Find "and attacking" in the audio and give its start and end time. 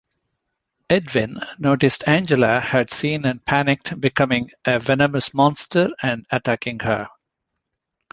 6.01-6.79